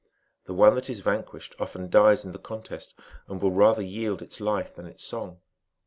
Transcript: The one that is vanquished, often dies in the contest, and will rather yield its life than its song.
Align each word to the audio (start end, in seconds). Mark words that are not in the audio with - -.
The 0.45 0.55
one 0.55 0.73
that 0.73 0.89
is 0.89 1.01
vanquished, 1.01 1.53
often 1.59 1.87
dies 1.87 2.25
in 2.25 2.31
the 2.31 2.39
contest, 2.39 2.95
and 3.27 3.39
will 3.39 3.51
rather 3.51 3.83
yield 3.83 4.23
its 4.23 4.41
life 4.41 4.73
than 4.75 4.87
its 4.87 5.03
song. 5.03 5.41